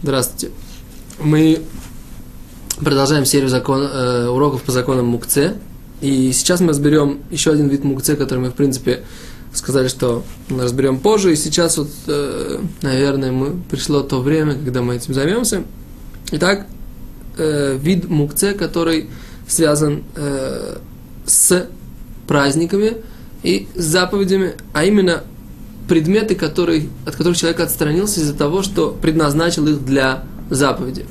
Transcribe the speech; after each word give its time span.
Здравствуйте. 0.00 0.54
Мы 1.18 1.60
продолжаем 2.78 3.24
серию 3.24 3.48
закон, 3.48 3.82
э, 3.82 4.28
уроков 4.28 4.62
по 4.62 4.70
законам 4.70 5.06
Мукце. 5.06 5.56
И 6.00 6.30
сейчас 6.32 6.60
мы 6.60 6.68
разберем 6.68 7.18
еще 7.32 7.50
один 7.50 7.66
вид 7.66 7.82
Мукце, 7.82 8.14
который 8.14 8.38
мы, 8.38 8.50
в 8.50 8.54
принципе, 8.54 9.02
сказали, 9.52 9.88
что 9.88 10.22
разберем 10.48 11.00
позже. 11.00 11.32
И 11.32 11.36
сейчас, 11.36 11.78
вот, 11.78 11.88
э, 12.06 12.60
наверное, 12.82 13.32
мы, 13.32 13.60
пришло 13.68 14.02
то 14.02 14.20
время, 14.20 14.54
когда 14.54 14.82
мы 14.82 14.94
этим 14.94 15.14
займемся. 15.14 15.64
Итак, 16.30 16.68
э, 17.36 17.76
вид 17.76 18.08
Мукце, 18.08 18.54
который 18.54 19.10
связан 19.48 20.04
э, 20.14 20.76
с 21.26 21.66
праздниками 22.28 22.98
и 23.42 23.66
с 23.74 23.82
заповедями, 23.82 24.54
а 24.72 24.84
именно 24.84 25.24
предметы, 25.88 26.34
которые, 26.34 26.88
от 27.06 27.16
которых 27.16 27.36
человек 27.38 27.60
отстранился 27.60 28.20
из-за 28.20 28.34
того, 28.34 28.62
что 28.62 28.96
предназначил 29.00 29.66
их 29.66 29.84
для 29.84 30.24
заповеди. 30.50 31.06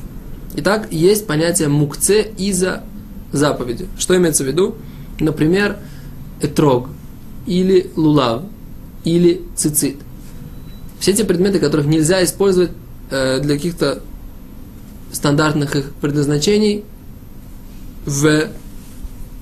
Итак, 0.55 0.87
есть 0.91 1.27
понятие 1.27 1.67
мукце 1.67 2.31
из-за 2.37 2.83
заповеди. 3.31 3.87
Что 3.97 4.15
имеется 4.15 4.43
в 4.43 4.47
виду? 4.47 4.75
Например, 5.19 5.77
этрог, 6.41 6.89
или 7.45 7.89
лулав, 7.95 8.43
или 9.03 9.41
цицит. 9.55 9.97
Все 10.99 11.11
эти 11.11 11.23
предметы, 11.23 11.59
которых 11.59 11.87
нельзя 11.87 12.23
использовать 12.23 12.71
э, 13.09 13.39
для 13.39 13.55
каких-то 13.55 14.01
стандартных 15.11 15.75
их 15.75 15.91
предназначений 16.01 16.83
в 18.05 18.49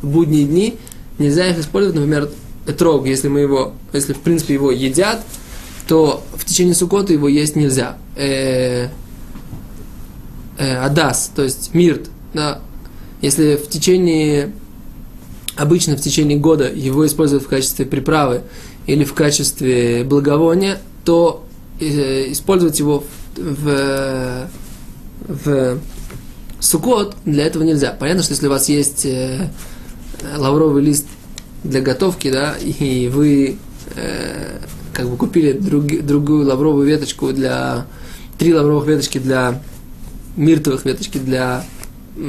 будние 0.01 0.45
дни, 0.45 0.77
нельзя 1.17 1.49
их 1.49 1.59
использовать, 1.59 1.95
например, 1.95 2.29
этрог, 2.65 3.05
если 3.05 3.27
мы 3.27 3.41
его, 3.41 3.73
если 3.93 4.13
в 4.13 4.19
принципе 4.19 4.55
его 4.55 4.71
едят, 4.71 5.23
то 5.87 6.23
в 6.35 6.45
течение 6.45 6.73
сукота 6.73 7.13
его 7.13 7.27
есть 7.27 7.55
нельзя. 7.55 7.97
Э, 8.15 8.87
э, 10.57 10.75
адас, 10.77 11.31
то 11.35 11.43
есть 11.43 11.73
мирт, 11.73 12.09
да, 12.33 12.61
если 13.21 13.55
в 13.55 13.69
течение, 13.69 14.51
обычно 15.55 15.97
в 15.97 16.01
течение 16.01 16.37
года 16.37 16.71
его 16.71 17.05
используют 17.05 17.43
в 17.43 17.47
качестве 17.47 17.85
приправы 17.85 18.41
или 18.87 19.03
в 19.03 19.13
качестве 19.13 20.03
благовония, 20.03 20.79
то 21.03 21.45
э, 21.79 22.31
использовать 22.31 22.79
его 22.79 23.03
в, 23.35 24.47
в 25.27 25.79
сукот 26.59 27.15
для 27.25 27.45
этого 27.45 27.63
нельзя. 27.63 27.95
Понятно, 27.97 28.23
что 28.23 28.33
если 28.33 28.47
у 28.47 28.49
вас 28.49 28.69
есть 28.69 29.05
э, 29.05 29.49
лавровый 30.37 30.83
лист 30.83 31.05
для 31.65 31.81
готовки, 31.81 32.31
да, 32.31 32.55
и 32.57 33.07
вы 33.07 33.57
э, 33.95 34.59
как 34.93 35.09
бы 35.09 35.17
купили 35.17 35.51
друг, 35.51 35.85
другую 36.05 36.45
лавровую 36.47 36.87
веточку 36.87 37.33
для 37.33 37.85
три 38.37 38.53
лавровых 38.53 38.87
веточки 38.87 39.17
для 39.17 39.61
миртовых 40.35 40.85
веточки 40.85 41.17
для 41.17 41.63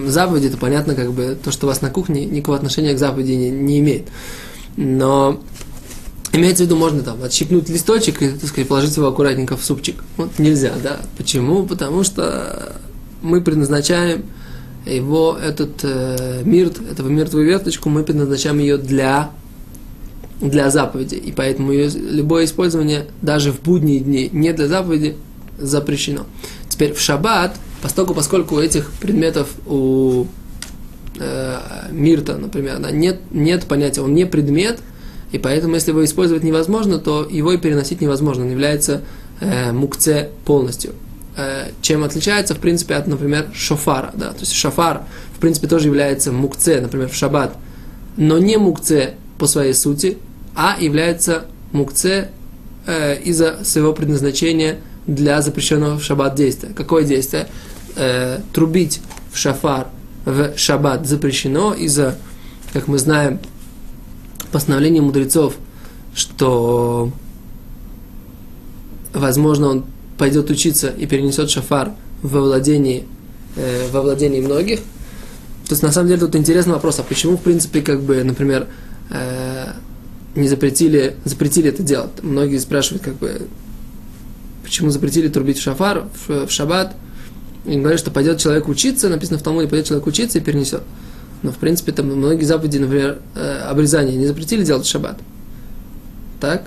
заповеди, 0.07 0.51
то 0.51 0.57
понятно, 0.57 0.95
как 0.95 1.13
бы 1.13 1.37
то, 1.43 1.51
что 1.51 1.67
у 1.67 1.69
вас 1.69 1.81
на 1.81 1.91
кухне, 1.91 2.25
никакого 2.25 2.57
отношения 2.57 2.95
к 2.95 2.99
заповеди 2.99 3.33
не, 3.33 3.51
не 3.51 3.79
имеет. 3.81 4.09
Но 4.77 5.41
имеется 6.33 6.65
в 6.65 6.67
виду, 6.67 6.77
можно 6.77 7.03
там 7.03 7.23
отщипнуть 7.23 7.69
листочек 7.69 8.23
и, 8.23 8.31
так 8.31 8.49
сказать, 8.49 8.69
положить 8.69 8.97
его 8.97 9.07
аккуратненько 9.07 9.57
в 9.57 9.65
супчик. 9.65 10.03
Вот 10.17 10.39
нельзя, 10.39 10.73
да. 10.83 11.01
Почему? 11.17 11.67
Потому 11.67 12.03
что 12.03 12.77
мы 13.23 13.41
предназначаем 13.41 14.25
его, 14.87 15.37
этот 15.37 15.81
э, 15.83 16.43
мирт, 16.45 16.81
этого 16.91 17.09
мертвую 17.09 17.47
веточку, 17.47 17.89
мы 17.89 18.05
предназначаем 18.05 18.59
ее 18.59 18.79
для, 18.79 19.31
для 20.41 20.71
заповеди. 20.71 21.17
И 21.17 21.33
поэтому 21.33 21.73
ее, 21.73 21.89
любое 21.91 22.45
использование, 22.45 23.07
даже 23.23 23.53
в 23.53 23.61
будние 23.63 24.01
дни, 24.01 24.31
не 24.33 24.53
для 24.53 24.69
заповеди, 24.69 25.17
запрещено. 25.59 26.27
Теперь 26.69 26.93
в 26.93 27.01
шаббат, 27.01 27.57
поскольку, 27.83 28.15
поскольку 28.15 28.57
у 28.57 28.61
этих 28.61 28.91
предметов 29.01 29.49
у 29.67 30.27
э, 31.19 31.59
мирта, 31.91 32.37
например, 32.37 32.79
да, 32.79 32.91
нет, 32.91 33.21
нет 33.31 33.65
понятия, 33.65 34.03
он 34.03 34.15
не 34.15 34.27
предмет, 34.27 34.79
и 35.33 35.39
поэтому, 35.39 35.75
если 35.75 35.91
его 35.91 36.05
использовать 36.05 36.45
невозможно, 36.45 36.99
то 36.99 37.27
его 37.29 37.53
и 37.53 37.59
переносить 37.59 38.01
невозможно, 38.01 38.45
он 38.45 38.51
является 38.51 39.03
э, 39.41 39.73
мукце 39.73 40.31
полностью. 40.45 40.93
Э, 41.39 41.69
чем 41.83 42.03
отличается, 42.03 42.55
в 42.55 42.59
принципе, 42.59 42.95
от, 42.95 43.07
например, 43.07 43.49
шофара. 43.53 44.11
Да? 44.15 44.33
То 44.33 44.41
есть 44.41 44.55
шофар, 44.55 45.03
в 45.37 45.39
принципе, 45.39 45.67
тоже 45.69 45.89
является 45.89 46.33
мукце, 46.33 46.81
например, 46.81 47.11
в 47.11 47.15
шаббат, 47.15 47.55
но 48.17 48.39
не 48.39 48.57
мукце 48.57 49.17
по 49.39 49.47
своей 49.47 49.75
сути, 49.75 50.17
а 50.55 50.79
является 50.81 51.45
мукце 51.73 52.31
э, 52.87 53.21
из-за 53.21 53.63
своего 53.65 53.93
предназначения 53.93 54.79
для 55.07 55.43
запрещенного 55.43 55.99
в 55.99 56.03
шаббат 56.03 56.37
действия. 56.37 56.71
Какое 56.75 57.05
действие? 57.05 57.49
Э, 57.97 58.41
трубить 58.55 59.03
в 59.31 59.37
шафар 59.37 59.89
в 60.25 60.57
шаббат 60.57 61.07
запрещено 61.07 61.75
из-за, 61.75 62.17
как 62.73 62.89
мы 62.89 62.97
знаем, 62.97 63.41
постановления 64.53 65.03
мудрецов, 65.03 65.55
что 66.15 67.13
возможно 69.13 69.69
он 69.69 69.85
пойдет 70.19 70.51
учиться 70.51 70.89
и 70.89 71.07
перенесет 71.07 71.51
шафар 71.51 71.93
во 72.23 72.41
владении, 72.41 73.05
э, 73.57 73.89
во 73.91 74.03
владении 74.03 74.41
многих. 74.41 74.81
То 75.69 75.73
есть, 75.73 75.83
на 75.83 75.93
самом 75.93 76.09
деле, 76.09 76.21
тут 76.21 76.37
интересный 76.37 76.75
вопрос, 76.75 76.99
а 77.01 77.03
почему, 77.03 77.37
в 77.37 77.43
принципе, 77.43 77.83
как 77.83 78.01
бы, 78.01 78.23
например, 78.23 78.67
э, 79.11 79.73
не 80.35 80.49
запретили, 80.49 81.17
запретили 81.25 81.71
это 81.71 81.83
делать? 81.83 82.23
Многие 82.23 82.59
спрашивают, 82.59 83.03
как 83.03 83.17
бы, 83.17 83.49
почему 84.63 84.91
запретили 84.91 85.29
трубить 85.29 85.59
шафар, 85.59 86.09
в, 86.27 86.47
в 86.47 86.51
шаббат, 86.51 86.95
и 87.65 87.77
говорят, 87.77 87.99
что 87.99 88.11
пойдет 88.11 88.39
человек 88.39 88.69
учиться, 88.69 89.09
написано 89.09 89.39
в 89.39 89.43
Талмуде, 89.43 89.69
пойдет 89.69 89.87
человек 89.87 90.07
учиться 90.07 90.39
и 90.39 90.41
перенесет. 90.41 90.83
Но, 91.43 91.53
в 91.53 91.57
принципе, 91.57 91.93
там 91.93 92.07
многие 92.07 92.45
заповеди, 92.45 92.79
например, 92.79 93.19
э, 93.35 93.59
обрезание 93.69 94.17
не 94.17 94.27
запретили 94.27 94.65
делать 94.65 94.87
шаббат. 94.87 95.19
Так? 96.41 96.65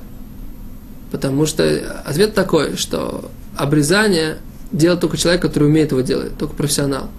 Потому 1.11 1.45
что 1.45 2.03
ответ 2.05 2.33
такой, 2.33 2.75
что 2.75 3.31
обрезание 3.59 4.37
делает 4.71 5.01
только 5.01 5.17
человек, 5.17 5.41
который 5.41 5.67
умеет 5.67 5.91
его 5.91 6.01
делать, 6.01 6.37
только 6.37 6.55
профессионал. 6.55 7.09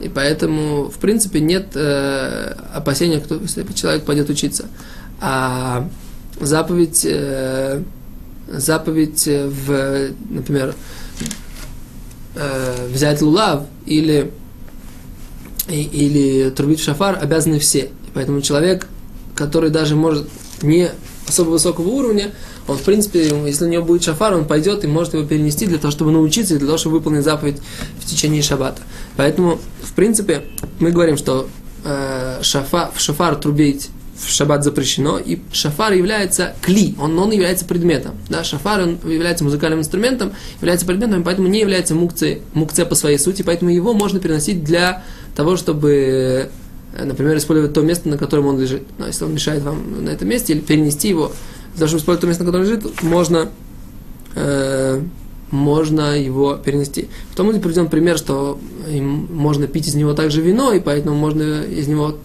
И 0.00 0.08
поэтому, 0.08 0.90
в 0.90 0.98
принципе, 0.98 1.40
нет 1.40 1.68
э, 1.74 2.54
опасения, 2.72 3.18
кто, 3.18 3.36
если 3.36 3.64
человек 3.72 4.04
пойдет 4.04 4.30
учиться. 4.30 4.66
А 5.20 5.88
заповедь, 6.40 7.04
э, 7.08 7.82
заповедь 8.48 9.26
в, 9.26 10.10
например, 10.30 10.74
э, 12.36 12.88
взять 12.92 13.22
лулав 13.22 13.64
или, 13.86 14.30
или 15.68 16.50
трубить 16.50 16.80
в 16.80 16.84
шафар 16.84 17.18
обязаны 17.20 17.58
все. 17.58 17.80
И 17.80 18.10
поэтому 18.14 18.40
человек, 18.40 18.86
который 19.34 19.70
даже 19.70 19.96
может 19.96 20.28
не 20.62 20.90
особо 21.28 21.50
высокого 21.50 21.88
уровня, 21.88 22.32
он, 22.66 22.76
в 22.76 22.82
принципе, 22.82 23.28
если 23.46 23.64
у 23.64 23.68
него 23.68 23.84
будет 23.84 24.02
шафар, 24.02 24.34
он 24.34 24.46
пойдет 24.46 24.84
и 24.84 24.86
может 24.86 25.14
его 25.14 25.24
перенести 25.24 25.66
для 25.66 25.78
того, 25.78 25.90
чтобы 25.90 26.10
научиться 26.10 26.54
и 26.54 26.58
для 26.58 26.66
того, 26.66 26.78
чтобы 26.78 26.96
выполнить 26.96 27.24
заповедь 27.24 27.58
в 28.00 28.06
течение 28.06 28.42
шаббата. 28.42 28.82
Поэтому, 29.16 29.58
в 29.82 29.92
принципе, 29.94 30.42
мы 30.78 30.90
говорим, 30.90 31.16
что 31.16 31.48
э, 31.84 32.40
шафар, 32.42 32.90
в 32.94 33.00
шафар 33.00 33.36
трубить 33.36 33.90
в 34.18 34.30
шаббат 34.30 34.64
запрещено, 34.64 35.18
и 35.18 35.38
шафар 35.52 35.92
является 35.92 36.54
кли, 36.60 36.96
он, 37.00 37.18
он 37.18 37.30
является 37.30 37.64
предметом. 37.64 38.16
Да, 38.28 38.42
шафар 38.42 38.82
он 38.82 38.98
является 39.04 39.44
музыкальным 39.44 39.80
инструментом, 39.80 40.32
является 40.60 40.86
предметом, 40.86 41.22
поэтому 41.22 41.48
не 41.48 41.60
является 41.60 41.94
мукце, 41.94 42.40
мукце 42.52 42.84
по 42.84 42.94
своей 42.94 43.18
сути, 43.18 43.42
поэтому 43.42 43.70
его 43.70 43.92
можно 43.92 44.18
переносить 44.18 44.64
для 44.64 45.04
того, 45.36 45.56
чтобы, 45.56 46.50
например, 46.96 47.36
использовать 47.36 47.72
то 47.72 47.82
место, 47.82 48.08
на 48.08 48.18
котором 48.18 48.46
он 48.46 48.60
лежит. 48.60 48.82
Но 48.98 49.06
если 49.06 49.24
он 49.24 49.34
мешает 49.34 49.62
вам 49.62 50.04
на 50.04 50.10
этом 50.10 50.28
месте, 50.28 50.52
или 50.52 50.60
перенести 50.60 51.08
его 51.08 51.32
для 51.74 51.86
того, 51.86 51.98
использовать 51.98 52.20
то 52.20 52.26
место, 52.26 52.44
на 52.44 52.50
котором 52.50 52.64
лежит, 52.64 53.02
можно, 53.02 53.48
э, 54.34 55.02
можно 55.50 56.18
его 56.18 56.56
перенести. 56.56 57.08
В 57.30 57.36
том 57.36 57.46
Талмуде 57.46 57.60
приведен 57.60 57.88
пример, 57.88 58.18
что 58.18 58.58
им 58.88 59.28
можно 59.30 59.66
пить 59.66 59.86
из 59.86 59.94
него 59.94 60.14
также 60.14 60.40
вино, 60.40 60.72
и 60.72 60.80
поэтому 60.80 61.16
можно 61.16 61.62
из 61.62 61.88
него 61.88 62.16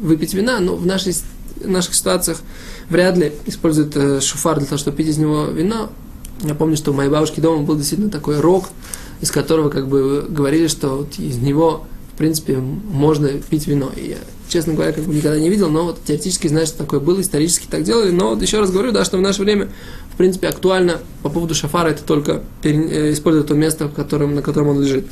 выпить 0.00 0.34
вина, 0.34 0.60
но 0.60 0.76
в 0.76 0.86
нашей, 0.86 1.14
наших 1.64 1.94
ситуациях 1.94 2.38
вряд 2.88 3.16
ли 3.16 3.32
используют 3.46 3.96
э, 3.96 4.20
шуфар 4.20 4.58
для 4.58 4.66
того, 4.66 4.78
чтобы 4.78 4.96
пить 4.96 5.08
из 5.08 5.18
него 5.18 5.46
вино. 5.46 5.90
Я 6.42 6.54
помню, 6.54 6.76
что 6.76 6.92
у 6.92 6.94
моей 6.94 7.10
бабушки 7.10 7.40
дома 7.40 7.64
был 7.64 7.76
действительно 7.76 8.10
такой 8.10 8.40
рог, 8.40 8.68
из 9.20 9.30
которого 9.30 9.70
как 9.70 9.88
бы 9.88 10.26
говорили, 10.28 10.68
что 10.68 10.98
вот 10.98 11.18
из 11.18 11.36
него, 11.38 11.86
в 12.18 12.20
принципе, 12.20 12.56
можно 12.56 13.28
пить 13.28 13.68
вино. 13.68 13.92
И 13.94 14.08
я 14.08 14.16
честно 14.48 14.74
говоря, 14.74 14.90
как 14.90 15.04
бы 15.04 15.14
никогда 15.14 15.38
не 15.38 15.48
видел, 15.48 15.70
но 15.70 15.84
вот 15.84 16.00
теоретически 16.04 16.48
что 16.48 16.78
такое 16.78 16.98
было, 16.98 17.20
исторически 17.20 17.68
так 17.70 17.84
делали. 17.84 18.10
Но 18.10 18.30
вот 18.30 18.42
еще 18.42 18.58
раз 18.58 18.72
говорю, 18.72 18.90
да, 18.90 19.04
что 19.04 19.18
в 19.18 19.20
наше 19.20 19.42
время, 19.42 19.68
в 20.12 20.16
принципе, 20.16 20.48
актуально 20.48 20.98
по 21.22 21.28
поводу 21.28 21.54
шафара, 21.54 21.90
это 21.90 22.02
только 22.02 22.42
э, 22.64 23.12
использовать 23.12 23.46
то 23.46 23.54
место, 23.54 23.86
в 23.86 23.94
котором, 23.94 24.34
на 24.34 24.42
котором 24.42 24.70
он 24.70 24.82
лежит. 24.82 25.06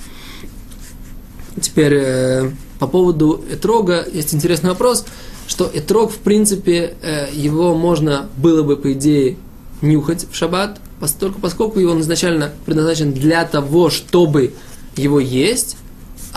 Теперь 1.60 1.94
э, 1.94 2.50
по 2.80 2.88
поводу 2.88 3.40
этрога 3.52 4.04
есть 4.12 4.34
интересный 4.34 4.70
вопрос, 4.70 5.06
что 5.46 5.70
этрог, 5.72 6.10
в 6.10 6.18
принципе, 6.18 6.96
э, 7.02 7.28
его 7.32 7.76
можно 7.76 8.28
было 8.36 8.64
бы, 8.64 8.76
по 8.76 8.92
идее, 8.94 9.36
нюхать 9.80 10.26
в 10.28 10.34
шаббат, 10.34 10.80
поскольку, 10.98 11.40
поскольку 11.40 11.78
его 11.78 12.00
изначально 12.00 12.50
предназначен 12.64 13.12
для 13.12 13.44
того, 13.44 13.90
чтобы 13.90 14.54
его 14.96 15.20
есть, 15.20 15.76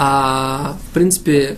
а 0.02 0.78
в 0.90 0.94
принципе 0.94 1.58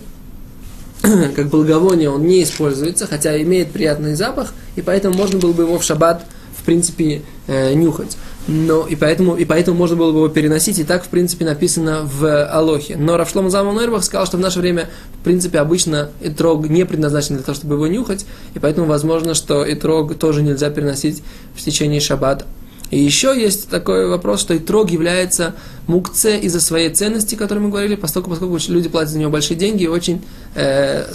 как 1.36 1.46
благовоние 1.48 2.10
он 2.10 2.26
не 2.26 2.42
используется, 2.42 3.06
хотя 3.06 3.40
имеет 3.40 3.70
приятный 3.70 4.16
запах, 4.16 4.52
и 4.74 4.82
поэтому 4.82 5.16
можно 5.16 5.38
было 5.38 5.52
бы 5.52 5.62
его 5.62 5.78
в 5.78 5.84
шаббат, 5.84 6.26
в 6.58 6.64
принципе, 6.64 7.22
э, 7.46 7.72
нюхать. 7.74 8.16
Но 8.48 8.88
и 8.88 8.96
поэтому, 8.96 9.36
и 9.36 9.44
поэтому 9.44 9.78
можно 9.78 9.94
было 9.94 10.10
бы 10.10 10.18
его 10.18 10.28
переносить, 10.28 10.80
и 10.80 10.84
так, 10.84 11.04
в 11.04 11.08
принципе, 11.08 11.44
написано 11.44 12.00
в 12.02 12.44
Алохе. 12.46 12.96
Но 12.96 13.16
Равшлом 13.16 13.48
Заман 13.48 13.76
Нойрбах 13.76 14.02
сказал, 14.02 14.26
что 14.26 14.38
в 14.38 14.40
наше 14.40 14.58
время, 14.58 14.90
в 15.20 15.24
принципе, 15.24 15.60
обычно 15.60 16.10
итрог 16.20 16.68
не 16.68 16.84
предназначен 16.84 17.36
для 17.36 17.44
того, 17.44 17.54
чтобы 17.54 17.76
его 17.76 17.86
нюхать, 17.86 18.26
и 18.54 18.58
поэтому 18.58 18.88
возможно, 18.88 19.34
что 19.34 19.70
итрог 19.72 20.18
тоже 20.18 20.42
нельзя 20.42 20.68
переносить 20.70 21.22
в 21.54 21.62
течение 21.62 22.00
шаббата. 22.00 22.44
И 22.92 22.98
еще 22.98 23.34
есть 23.34 23.70
такой 23.70 24.06
вопрос, 24.06 24.42
что 24.42 24.54
итрог 24.54 24.90
является 24.90 25.54
мукце 25.86 26.38
из-за 26.40 26.60
своей 26.60 26.90
ценности, 26.90 27.34
о 27.34 27.38
которой 27.38 27.60
мы 27.60 27.70
говорили, 27.70 27.94
поскольку, 27.94 28.28
поскольку 28.28 28.58
люди 28.68 28.90
платят 28.90 29.12
за 29.12 29.18
него 29.18 29.30
большие 29.30 29.56
деньги 29.56 29.84
и 29.84 29.86
очень 29.86 30.22
э, 30.54 31.06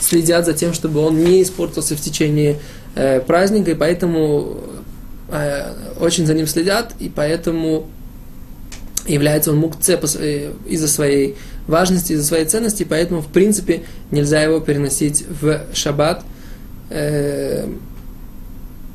следят 0.00 0.44
за 0.44 0.52
тем, 0.52 0.74
чтобы 0.74 1.00
он 1.00 1.18
не 1.18 1.42
испортился 1.42 1.96
в 1.96 2.00
течение 2.02 2.60
э, 2.94 3.20
праздника, 3.20 3.70
и 3.70 3.74
поэтому 3.74 4.58
э, 5.30 5.72
очень 5.98 6.26
за 6.26 6.34
ним 6.34 6.46
следят, 6.46 6.92
и 7.00 7.08
поэтому 7.08 7.88
является 9.06 9.50
он 9.52 9.56
мукце 9.56 9.98
э, 10.18 10.52
из-за 10.68 10.88
своей 10.88 11.36
важности, 11.66 12.12
из-за 12.12 12.26
своей 12.26 12.44
ценности, 12.44 12.84
поэтому, 12.84 13.22
в 13.22 13.28
принципе, 13.28 13.84
нельзя 14.10 14.42
его 14.42 14.60
переносить 14.60 15.24
в 15.40 15.62
шаббат. 15.72 16.22
Э, 16.90 17.66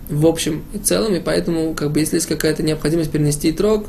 в 0.10 0.26
общем 0.26 0.64
и 0.74 0.80
целом, 0.80 1.16
и 1.16 1.20
поэтому, 1.20 1.74
как 1.74 1.92
бы, 1.92 2.00
если 2.00 2.16
есть 2.16 2.28
какая-то 2.28 2.64
необходимость 2.64 3.12
перенести 3.12 3.52
трог, 3.52 3.86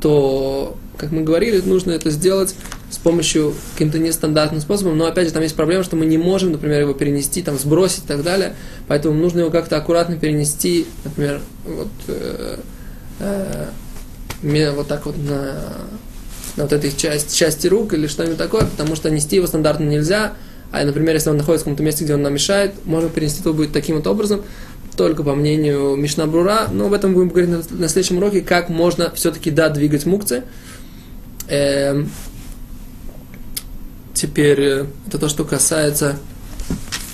то, 0.00 0.76
как 0.96 1.12
мы 1.12 1.22
говорили, 1.22 1.60
нужно 1.60 1.92
это 1.92 2.10
сделать 2.10 2.54
с 2.90 2.98
помощью 2.98 3.54
каким-то 3.72 3.98
нестандартным 3.98 4.60
способом, 4.60 4.96
но 4.96 5.06
опять 5.06 5.28
же 5.28 5.32
там 5.32 5.42
есть 5.42 5.54
проблема, 5.54 5.84
что 5.84 5.96
мы 5.96 6.06
не 6.06 6.18
можем, 6.18 6.52
например, 6.52 6.80
его 6.80 6.94
перенести, 6.94 7.42
там, 7.42 7.58
сбросить 7.58 8.04
и 8.04 8.06
так 8.06 8.22
далее, 8.22 8.54
поэтому 8.86 9.14
нужно 9.14 9.40
его 9.40 9.50
как-то 9.50 9.76
аккуратно 9.76 10.16
перенести, 10.16 10.86
например, 11.04 11.40
вот, 11.64 11.88
э, 12.08 12.58
э, 13.20 14.70
вот 14.72 14.88
так 14.88 15.06
вот 15.06 15.16
на, 15.18 15.62
на 16.56 16.62
вот 16.64 16.72
этой 16.72 16.92
части, 16.96 17.36
части 17.36 17.66
рук 17.66 17.92
или 17.94 18.06
что-нибудь 18.06 18.38
такое, 18.38 18.64
потому 18.64 18.96
что 18.96 19.10
нести 19.10 19.36
его 19.36 19.46
стандартно 19.46 19.84
нельзя, 19.84 20.34
а, 20.70 20.84
например, 20.84 21.14
если 21.14 21.30
он 21.30 21.38
находится 21.38 21.62
в 21.62 21.64
каком-то 21.64 21.82
месте, 21.82 22.04
где 22.04 22.14
он 22.14 22.22
нам 22.22 22.34
мешает, 22.34 22.74
можно 22.84 23.08
перенести 23.08 23.40
его 23.42 23.54
будет 23.54 23.72
таким 23.72 23.96
вот 23.96 24.06
образом, 24.06 24.42
только 24.98 25.22
по 25.22 25.34
мнению 25.36 25.94
Мишна 25.94 26.26
Брура, 26.26 26.66
но 26.72 26.86
об 26.86 26.92
этом 26.92 27.14
будем 27.14 27.28
говорить 27.28 27.50
на, 27.50 27.76
на 27.76 27.88
следующем 27.88 28.18
уроке, 28.18 28.42
как 28.42 28.68
можно 28.68 29.12
все-таки, 29.14 29.50
да, 29.50 29.68
двигать 29.68 30.04
мукцы. 30.04 30.42
Эм, 31.48 32.10
теперь 34.12 34.60
э, 34.60 34.86
это 35.06 35.18
то, 35.18 35.28
что 35.28 35.44
касается, 35.44 36.18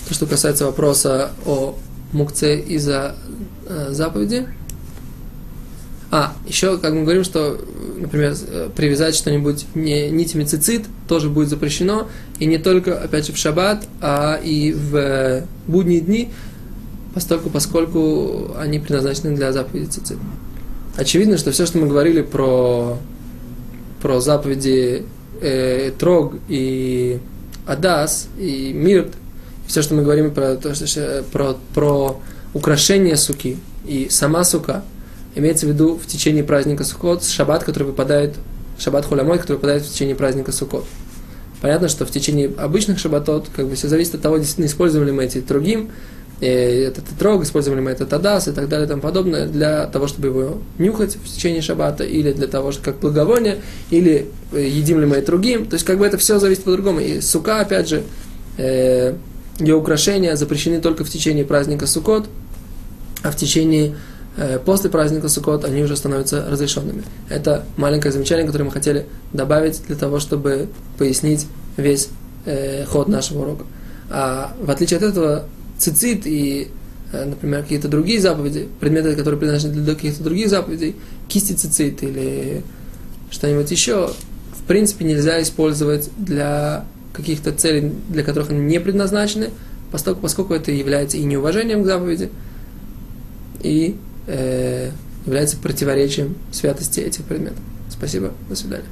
то, 0.09 0.15
что 0.15 0.25
касается 0.27 0.65
вопроса 0.65 1.33
о 1.45 1.79
мукце 2.13 2.59
из-за 2.59 3.17
э, 3.69 3.89
заповеди. 3.91 4.49
А, 6.11 6.33
еще, 6.49 6.79
как 6.79 6.95
мы 6.95 7.03
говорим, 7.03 7.23
что, 7.23 7.61
например, 7.99 8.35
э, 8.49 8.71
привязать 8.75 9.15
что-нибудь 9.15 9.67
не, 9.75 10.09
нитями 10.09 10.45
цицит 10.45 10.87
тоже 11.07 11.29
будет 11.29 11.51
запрещено, 11.51 12.09
и 12.39 12.47
не 12.47 12.57
только, 12.57 12.99
опять 12.99 13.27
же, 13.27 13.35
в 13.35 13.37
шаббат, 13.37 13.87
а 14.01 14.41
и 14.43 14.73
в 14.73 15.45
будние 15.67 16.01
дни, 16.01 16.33
поскольку, 17.15 17.51
поскольку 17.51 18.55
они 18.59 18.79
предназначены 18.79 19.37
для 19.37 19.53
заповеди 19.53 19.87
цицит. 19.87 20.19
Очевидно, 20.97 21.39
что 21.39 21.53
все, 21.53 21.67
что 21.67 21.79
мы 21.79 21.87
говорили 21.87 22.23
про, 22.23 22.99
про 24.03 24.21
заповеди 24.21 25.05
э, 25.41 25.93
Трог 25.99 26.35
и 26.49 27.19
Адас 27.67 28.29
и 28.39 28.73
Мирт, 28.75 29.13
все, 29.67 29.83
что 29.83 29.95
мы 29.95 30.03
говорим 30.03 30.33
про, 30.33 30.57
то, 30.57 30.75
что, 30.75 31.25
про, 31.33 31.57
про 31.75 32.21
украшение 32.53 33.17
суки 33.17 33.57
и 33.87 34.09
сама 34.11 34.45
сука, 34.45 34.85
имеется 35.35 35.67
в 35.67 35.71
виду 35.71 35.97
в 35.97 36.07
течение 36.07 36.45
праздника 36.45 36.85
Сукот, 36.85 37.25
шаббат, 37.25 37.65
который 37.65 37.85
выпадает, 37.85 38.35
шаббат 38.79 39.07
Хулямой, 39.07 39.39
который 39.39 39.57
выпадает 39.57 39.83
в 39.83 39.93
течение 39.93 40.15
праздника 40.15 40.53
Сукот. 40.53 40.85
Понятно, 41.61 41.89
что 41.89 42.05
в 42.05 42.11
течение 42.11 42.53
обычных 42.59 42.99
шаббатот, 42.99 43.49
как 43.55 43.67
бы 43.69 43.75
все 43.75 43.89
зависит 43.89 44.15
от 44.15 44.21
того, 44.21 44.37
действительно 44.37 44.67
используем 44.67 45.07
ли 45.07 45.13
мы 45.13 45.25
эти 45.25 45.41
другим, 45.41 45.91
этот 46.47 47.05
трог, 47.19 47.43
использовали 47.43 47.81
мы 47.81 47.91
этот 47.91 48.13
адас 48.13 48.49
и 48.49 48.53
так 48.53 48.69
далее 48.69 48.87
и 48.87 48.89
тому 48.89 49.03
подобное 49.03 49.47
для 49.47 49.87
того, 49.87 50.07
чтобы 50.07 50.29
его 50.29 50.59
нюхать 50.79 51.17
в 51.17 51.35
течение 51.35 51.63
шаббата, 51.63 52.05
или 52.05 52.33
для 52.33 52.47
того, 52.47 52.73
чтобы 52.73 52.85
как 52.85 52.99
благовоние, 53.01 53.59
или 53.91 54.27
э, 54.53 54.67
едим 54.67 55.01
ли 55.01 55.07
мы 55.07 55.17
это 55.17 55.27
другим. 55.27 55.67
То 55.67 55.75
есть, 55.75 55.85
как 55.85 55.99
бы 55.99 56.07
это 56.07 56.19
все 56.19 56.39
зависит 56.39 56.65
по-другому. 56.65 57.01
И 57.01 57.21
сука, 57.21 57.61
опять 57.61 57.89
же, 57.89 58.03
э, 58.59 59.15
ее 59.59 59.77
украшения 59.77 60.35
запрещены 60.37 60.81
только 60.81 61.05
в 61.05 61.11
течение 61.11 61.45
праздника 61.45 61.87
Сукот, 61.87 62.27
а 63.23 63.31
в 63.31 63.37
течение 63.37 63.95
э, 64.37 64.59
после 64.59 64.91
праздника 64.91 65.29
Сукот 65.29 65.65
они 65.65 65.83
уже 65.83 65.97
становятся 65.97 66.45
разрешенными. 66.49 67.05
Это 67.29 67.65
маленькое 67.77 68.13
замечание, 68.13 68.47
которое 68.47 68.65
мы 68.65 68.73
хотели 68.73 69.07
добавить 69.33 69.83
для 69.87 69.97
того, 69.97 70.19
чтобы 70.19 70.69
пояснить 70.99 71.47
весь 71.77 72.09
э, 72.45 72.85
ход 72.87 73.09
нашего 73.09 73.43
урока. 73.43 73.65
А 74.11 74.55
в 74.61 74.71
отличие 74.71 74.99
от 74.99 75.05
этого, 75.05 75.45
цицит 75.79 76.27
и, 76.27 76.69
э, 77.13 77.25
например, 77.25 77.63
какие-то 77.63 77.89
другие 77.89 78.21
заповеди, 78.21 78.69
предметы, 78.81 79.15
которые 79.15 79.39
предназначены 79.39 79.83
для 79.83 79.95
каких-то 79.95 80.23
других 80.23 80.49
заповедей, 80.49 80.97
кисти 81.29 81.53
цицит 81.53 82.03
или 82.03 82.63
что-нибудь 83.31 83.71
еще, 83.71 84.11
в 84.57 84.63
принципе, 84.67 85.05
нельзя 85.05 85.43
использовать 85.43 86.11
для 86.17 86.85
каких-то 87.13 87.53
целей, 87.53 87.93
для 88.09 88.23
которых 88.23 88.51
они 88.51 88.61
не 88.61 88.81
предназначены, 88.81 89.51
поскольку, 89.91 90.21
поскольку 90.21 90.55
это 90.55 90.73
является 90.73 91.17
и 91.17 91.25
неуважением 91.25 91.83
к 91.83 91.87
заповеди, 91.87 92.31
и 93.63 93.97
э, 94.27 94.91
является 95.25 95.57
противоречием 95.57 96.37
святости 96.53 97.01
этих 97.01 97.25
предметов. 97.25 97.61
Спасибо, 97.91 98.33
до 98.49 98.57
свидания. 98.57 98.85